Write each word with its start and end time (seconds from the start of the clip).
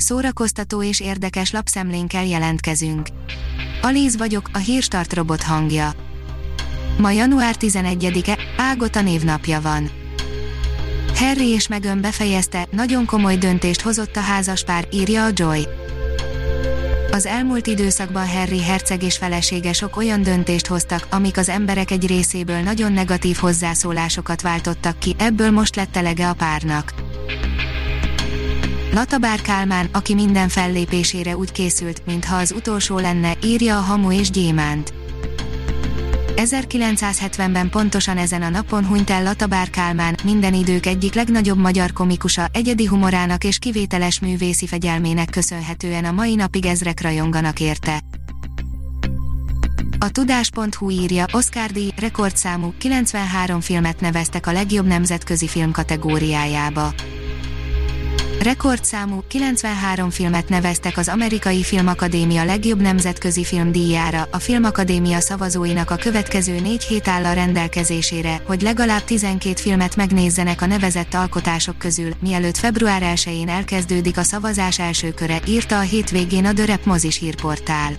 szórakoztató 0.00 0.82
és 0.82 1.00
érdekes 1.00 1.50
lapszemlénkkel 1.50 2.26
jelentkezünk. 2.26 3.08
Alíz 3.82 4.16
vagyok, 4.16 4.50
a 4.52 4.58
hírstart 4.58 5.14
robot 5.14 5.42
hangja. 5.42 5.92
Ma 6.98 7.10
január 7.10 7.54
11-e, 7.58 8.38
Ágota 8.56 9.00
névnapja 9.00 9.60
van. 9.60 9.90
Harry 11.14 11.48
és 11.48 11.68
Meghan 11.68 12.00
befejezte, 12.00 12.66
nagyon 12.70 13.06
komoly 13.06 13.36
döntést 13.36 13.80
hozott 13.80 14.16
a 14.16 14.20
házaspár, 14.20 14.88
írja 14.92 15.24
a 15.24 15.30
Joy. 15.32 15.66
Az 17.10 17.26
elmúlt 17.26 17.66
időszakban 17.66 18.28
Harry 18.28 18.62
herceg 18.62 19.02
és 19.02 19.16
felesége 19.16 19.72
sok 19.72 19.96
olyan 19.96 20.22
döntést 20.22 20.66
hoztak, 20.66 21.06
amik 21.10 21.36
az 21.36 21.48
emberek 21.48 21.90
egy 21.90 22.06
részéből 22.06 22.60
nagyon 22.60 22.92
negatív 22.92 23.36
hozzászólásokat 23.36 24.40
váltottak 24.40 24.98
ki, 24.98 25.14
ebből 25.18 25.50
most 25.50 25.76
lett 25.76 25.96
elege 25.96 26.28
a 26.28 26.34
párnak. 26.34 27.07
Latabár 28.92 29.40
Kálmán, 29.40 29.88
aki 29.92 30.14
minden 30.14 30.48
fellépésére 30.48 31.36
úgy 31.36 31.52
készült, 31.52 32.02
mintha 32.06 32.36
az 32.36 32.52
utolsó 32.52 32.98
lenne, 32.98 33.36
írja 33.44 33.78
a 33.78 33.80
Hamu 33.80 34.12
és 34.12 34.30
Gyémánt. 34.30 34.92
1970-ben 36.36 37.70
pontosan 37.70 38.16
ezen 38.16 38.42
a 38.42 38.48
napon 38.48 38.86
hunyt 38.86 39.10
el 39.10 39.22
Latabár 39.22 39.70
Kálmán, 39.70 40.16
minden 40.24 40.54
idők 40.54 40.86
egyik 40.86 41.14
legnagyobb 41.14 41.58
magyar 41.58 41.92
komikusa, 41.92 42.48
egyedi 42.52 42.86
humorának 42.86 43.44
és 43.44 43.58
kivételes 43.58 44.20
művészi 44.20 44.66
fegyelmének 44.66 45.30
köszönhetően 45.30 46.04
a 46.04 46.12
mai 46.12 46.34
napig 46.34 46.66
ezrek 46.66 47.00
rajonganak 47.00 47.60
érte. 47.60 48.02
A 49.98 50.10
tudás.hu 50.10 50.90
írja, 50.90 51.24
Oscar 51.32 51.70
díj 51.70 51.90
rekordszámú 51.96 52.74
93 52.78 53.60
filmet 53.60 54.00
neveztek 54.00 54.46
a 54.46 54.52
legjobb 54.52 54.86
nemzetközi 54.86 55.48
film 55.48 55.72
kategóriájába. 55.72 56.94
Rekordszámú 58.42 59.22
93 59.28 60.10
filmet 60.10 60.48
neveztek 60.48 60.96
az 60.96 61.08
Amerikai 61.08 61.62
Filmakadémia 61.62 62.44
legjobb 62.44 62.80
nemzetközi 62.80 63.44
filmdíjára, 63.44 64.28
a 64.30 64.38
Filmakadémia 64.38 65.20
szavazóinak 65.20 65.90
a 65.90 65.96
következő 65.96 66.60
négy 66.60 66.82
hét 66.84 67.08
áll 67.08 67.24
a 67.24 67.32
rendelkezésére, 67.32 68.42
hogy 68.46 68.62
legalább 68.62 69.04
12 69.04 69.54
filmet 69.60 69.96
megnézzenek 69.96 70.62
a 70.62 70.66
nevezett 70.66 71.14
alkotások 71.14 71.78
közül, 71.78 72.10
mielőtt 72.20 72.56
február 72.56 73.02
1-én 73.04 73.48
elkezdődik 73.48 74.18
a 74.18 74.22
szavazás 74.22 74.78
első 74.78 75.10
köre, 75.10 75.40
írta 75.46 75.78
a 75.78 75.80
hétvégén 75.80 76.44
a 76.44 76.52
Dörep 76.52 76.84
mozis 76.84 77.18
hírportál. 77.18 77.92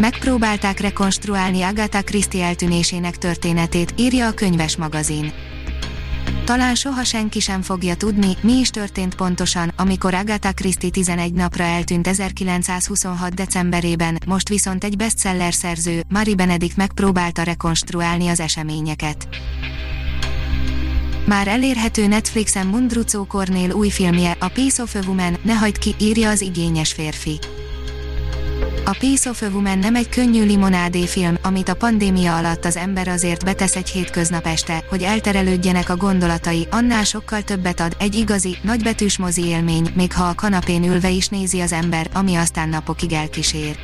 Megpróbálták 0.00 0.80
rekonstruálni 0.80 1.62
Agatha 1.62 2.02
Christie 2.02 2.44
eltűnésének 2.44 3.18
történetét, 3.18 3.94
írja 3.96 4.26
a 4.26 4.32
könyves 4.32 4.76
magazin 4.76 5.32
talán 6.44 6.74
soha 6.74 7.04
senki 7.04 7.40
sem 7.40 7.62
fogja 7.62 7.94
tudni, 7.94 8.36
mi 8.40 8.52
is 8.58 8.70
történt 8.70 9.14
pontosan, 9.14 9.72
amikor 9.76 10.14
Agatha 10.14 10.52
Christie 10.52 10.90
11 10.90 11.32
napra 11.32 11.64
eltűnt 11.64 12.06
1926. 12.06 13.34
decemberében, 13.34 14.18
most 14.26 14.48
viszont 14.48 14.84
egy 14.84 14.96
bestseller 14.96 15.54
szerző, 15.54 16.02
Mari 16.08 16.34
Benedict 16.34 16.76
megpróbálta 16.76 17.42
rekonstruálni 17.42 18.28
az 18.28 18.40
eseményeket. 18.40 19.28
Már 21.26 21.48
elérhető 21.48 22.06
Netflixen 22.06 22.66
Mundrucó 22.66 23.24
Kornél 23.24 23.70
új 23.70 23.88
filmje, 23.88 24.36
a 24.40 24.48
Piece 24.48 24.82
of 24.82 24.94
a 24.94 24.98
Woman, 25.06 25.36
ne 25.42 25.54
hagyd 25.54 25.78
ki, 25.78 25.94
írja 25.98 26.30
az 26.30 26.40
igényes 26.40 26.92
férfi. 26.92 27.38
A 28.84 28.96
Piece 28.98 29.30
of 29.30 29.42
a 29.42 29.48
Woman 29.48 29.78
nem 29.78 29.94
egy 29.94 30.08
könnyű 30.08 30.44
limonádé 30.44 31.06
film, 31.06 31.36
amit 31.42 31.68
a 31.68 31.74
pandémia 31.74 32.36
alatt 32.36 32.64
az 32.64 32.76
ember 32.76 33.08
azért 33.08 33.44
betesz 33.44 33.76
egy 33.76 33.88
hétköznap 33.88 34.46
este, 34.46 34.84
hogy 34.88 35.02
elterelődjenek 35.02 35.88
a 35.88 35.96
gondolatai, 35.96 36.66
annál 36.70 37.04
sokkal 37.04 37.42
többet 37.42 37.80
ad, 37.80 37.96
egy 37.98 38.14
igazi, 38.14 38.56
nagybetűs 38.62 39.18
mozi 39.18 39.44
élmény, 39.44 39.92
még 39.94 40.12
ha 40.12 40.24
a 40.24 40.34
kanapén 40.34 40.84
ülve 40.84 41.10
is 41.10 41.28
nézi 41.28 41.60
az 41.60 41.72
ember, 41.72 42.06
ami 42.12 42.34
aztán 42.34 42.68
napokig 42.68 43.12
elkísér. 43.12 43.76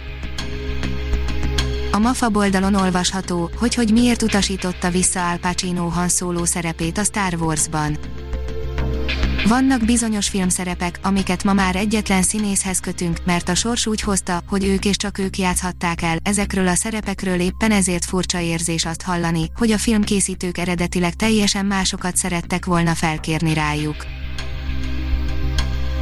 A 1.92 1.98
MAFA 1.98 2.30
oldalon 2.32 2.75
olvasható, 2.75 3.50
hogy 3.56 3.75
hogy 3.75 3.92
miért 3.92 4.22
utasította 4.22 4.91
vissza 4.91 5.30
Al 5.30 5.36
Pacino 5.36 5.88
Han 5.88 6.09
Solo 6.09 6.44
szerepét 6.44 6.98
a 6.98 7.04
Star 7.04 7.34
Wars-ban. 7.34 7.98
Vannak 9.48 9.84
bizonyos 9.84 10.28
filmszerepek, 10.28 10.98
amiket 11.03 11.44
ma 11.44 11.53
már 11.53 11.76
egyetlen 11.76 12.22
színészhez 12.22 12.81
kötünk, 12.81 13.19
mert 13.25 13.48
a 13.48 13.54
sors 13.54 13.86
úgy 13.86 14.00
hozta, 14.00 14.42
hogy 14.48 14.64
ők 14.64 14.84
és 14.84 14.97
csak 14.97 15.19
ők 15.19 15.38
játszhatták 15.38 16.03
el, 16.03 16.16
ezekről 16.22 16.69
a 16.69 16.75
szerepekről 16.75 17.41
éppen 17.41 17.70
ezért 17.70 18.04
furcsa 18.04 18.41
érzés 18.41 18.84
azt 18.84 19.03
hallani, 19.03 19.50
hogy 19.56 19.70
a 19.70 19.78
filmkészítők 19.78 20.59
eredetileg 20.59 21.14
teljesen 21.14 21.66
másokat 21.66 22.16
szerettek 22.16 22.64
volna 22.64 22.94
felkérni 22.94 23.54
rájuk. 23.54 24.06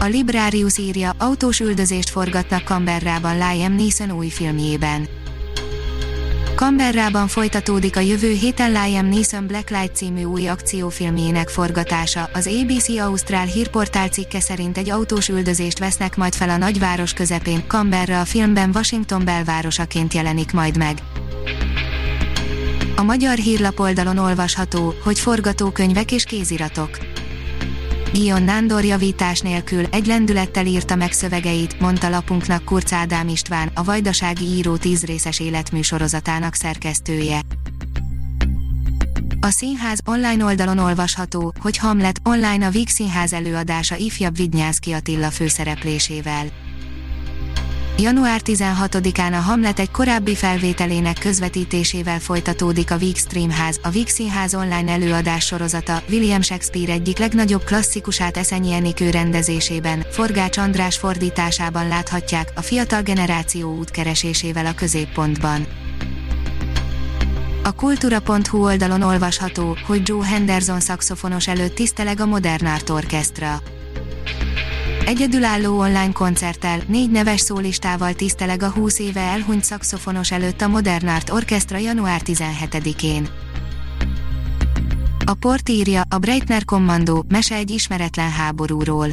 A 0.01 0.05
Librarius 0.05 0.78
írja, 0.78 1.11
autós 1.19 1.61
üldözést 1.61 2.11
forgatnak 2.11 2.63
Canberrában 2.63 3.37
Liam 3.37 3.73
Neeson 3.73 4.11
új 4.11 4.28
filmjében. 4.28 5.09
Canberrában 6.56 7.28
folytatódik 7.28 7.97
a 7.97 8.00
jövő 8.00 8.31
héten 8.31 8.72
Liam 8.72 9.06
Neeson 9.06 9.47
Blacklight 9.47 9.97
című 9.97 10.25
új 10.25 10.47
akciófilmjének 10.47 11.49
forgatása. 11.49 12.31
Az 12.33 12.47
ABC 12.47 12.89
Ausztrál 12.89 13.47
hírportál 13.47 14.09
cikke 14.09 14.41
szerint 14.41 14.78
egy 14.78 14.91
autós 14.91 15.28
üldözést 15.28 15.78
vesznek 15.78 16.16
majd 16.16 16.34
fel 16.34 16.49
a 16.49 16.56
nagyváros 16.56 17.12
közepén. 17.12 17.65
Canberra 17.66 18.21
a 18.21 18.25
filmben 18.25 18.71
Washington 18.75 19.25
belvárosaként 19.25 20.15
jelenik 20.15 20.53
majd 20.53 20.77
meg. 20.77 20.99
A 22.97 23.03
magyar 23.03 23.37
hírlap 23.37 23.81
oldalon 23.81 24.19
olvasható, 24.19 24.95
hogy 25.03 25.19
forgatókönyvek 25.19 26.12
és 26.12 26.25
kéziratok. 26.25 27.16
Gion 28.16 28.43
Nándor 28.43 28.84
javítás 28.84 29.41
nélkül 29.41 29.84
egy 29.91 30.06
lendülettel 30.06 30.66
írta 30.66 30.94
meg 30.94 31.12
szövegeit, 31.12 31.81
mondta 31.81 32.09
lapunknak 32.09 32.65
Kurc 32.65 32.93
Ádám 32.93 33.28
István, 33.28 33.71
a 33.75 33.84
Vajdasági 33.84 34.44
Író 34.44 34.77
tízrészes 34.77 35.41
életműsorozatának 35.41 36.54
szerkesztője. 36.54 37.41
A 39.41 39.50
színház 39.50 40.00
online 40.04 40.44
oldalon 40.44 40.78
olvasható, 40.78 41.53
hogy 41.60 41.77
Hamlet 41.77 42.21
online 42.25 42.66
a 42.66 42.71
Víg 42.71 42.88
Színház 42.88 43.32
előadása 43.32 43.97
ifjabb 43.97 44.37
Vidnyánszki 44.37 44.93
Attila 44.93 45.31
főszereplésével. 45.31 46.47
Január 47.99 48.41
16-án 48.45 49.33
a 49.33 49.41
Hamlet 49.41 49.79
egy 49.79 49.91
korábbi 49.91 50.34
felvételének 50.34 51.19
közvetítésével 51.19 52.21
folytatódik 52.21 52.91
a 52.91 52.97
Víg 52.97 53.17
Streamház, 53.17 53.81
a 53.83 53.89
Víg 53.89 54.09
Színház 54.09 54.55
online 54.55 54.93
előadás 54.93 55.45
sorozata, 55.45 56.03
William 56.09 56.41
Shakespeare 56.41 56.93
egyik 56.93 57.19
legnagyobb 57.19 57.65
klasszikusát 57.65 58.37
Eszenyi 58.37 58.73
Enikő 58.73 59.11
rendezésében, 59.11 60.05
Forgács 60.11 60.57
András 60.57 60.99
fordításában 60.99 61.89
láthatják, 61.89 62.53
a 62.55 62.62
fiatal 62.62 63.03
generáció 63.03 63.77
útkeresésével 63.77 64.67
a 64.67 64.75
középpontban. 64.75 65.67
A 67.63 67.73
kultúra.hu 67.73 68.65
oldalon 68.65 69.03
olvasható, 69.03 69.77
hogy 69.87 70.01
Joe 70.05 70.27
Henderson 70.27 70.81
szakszofonos 70.81 71.49
előtt 71.49 71.75
tiszteleg 71.75 72.21
a 72.21 72.27
Modern 72.27 72.67
Art 72.67 72.91
Orchestra 72.91 73.63
Egyedülálló 75.06 75.78
online 75.78 76.12
koncerttel, 76.12 76.81
négy 76.87 77.11
neves 77.11 77.41
szólistával 77.41 78.12
tiszteleg 78.12 78.62
a 78.62 78.71
20 78.71 78.99
éve 78.99 79.21
elhunyt 79.21 79.65
szakszofonos 79.65 80.31
előtt 80.31 80.61
a 80.61 80.69
Modern 80.69 81.09
Art 81.09 81.31
Orchestra 81.31 81.78
január 81.78 82.21
17-én. 82.25 83.28
A 85.25 85.34
port 85.34 85.69
írja, 85.69 86.03
a 86.09 86.19
Breitner 86.19 86.65
Kommandó, 86.65 87.25
mese 87.28 87.55
egy 87.55 87.71
ismeretlen 87.71 88.31
háborúról. 88.31 89.09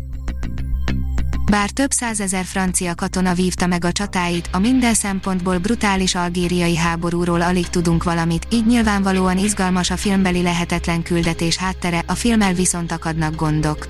Bár 1.49 1.69
több 1.69 1.91
százezer 1.91 2.45
francia 2.45 2.95
katona 2.95 3.33
vívta 3.33 3.67
meg 3.67 3.85
a 3.85 3.91
csatáit, 3.91 4.49
a 4.51 4.59
minden 4.59 4.93
szempontból 4.93 5.57
brutális 5.57 6.15
algériai 6.15 6.77
háborúról 6.77 7.41
alig 7.41 7.67
tudunk 7.67 8.03
valamit, 8.03 8.47
így 8.51 8.65
nyilvánvalóan 8.65 9.37
izgalmas 9.37 9.89
a 9.89 9.97
filmbeli 9.97 10.41
lehetetlen 10.41 11.03
küldetés 11.03 11.57
háttere, 11.57 12.03
a 12.07 12.13
filmmel 12.13 12.53
viszont 12.53 12.91
akadnak 12.91 13.35
gondok. 13.35 13.87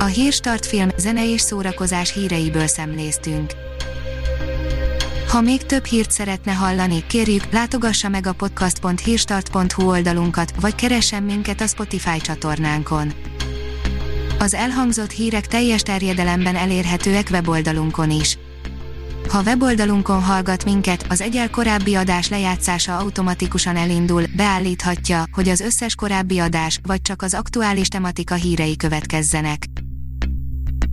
A 0.00 0.04
Hírstart 0.04 0.66
film, 0.66 0.88
zene 0.96 1.32
és 1.32 1.40
szórakozás 1.40 2.12
híreiből 2.12 2.66
szemléztünk. 2.66 3.52
Ha 5.28 5.40
még 5.40 5.62
több 5.62 5.84
hírt 5.84 6.10
szeretne 6.10 6.52
hallani, 6.52 7.04
kérjük, 7.06 7.44
látogassa 7.50 8.08
meg 8.08 8.26
a 8.26 8.32
podcast.hírstart.hu 8.32 9.88
oldalunkat, 9.88 10.52
vagy 10.60 10.74
keressen 10.74 11.22
minket 11.22 11.60
a 11.60 11.66
Spotify 11.66 12.20
csatornánkon. 12.20 13.12
Az 14.38 14.54
elhangzott 14.54 15.10
hírek 15.10 15.46
teljes 15.46 15.82
terjedelemben 15.82 16.56
elérhetőek 16.56 17.28
weboldalunkon 17.30 18.10
is. 18.10 18.38
Ha 19.28 19.42
weboldalunkon 19.42 20.22
hallgat 20.22 20.64
minket, 20.64 21.06
az 21.08 21.20
egyel 21.20 21.50
korábbi 21.50 21.94
adás 21.94 22.28
lejátszása 22.28 22.96
automatikusan 22.96 23.76
elindul, 23.76 24.22
beállíthatja, 24.36 25.24
hogy 25.32 25.48
az 25.48 25.60
összes 25.60 25.94
korábbi 25.94 26.38
adás, 26.38 26.80
vagy 26.82 27.02
csak 27.02 27.22
az 27.22 27.34
aktuális 27.34 27.88
tematika 27.88 28.34
hírei 28.34 28.76
következzenek. 28.76 29.69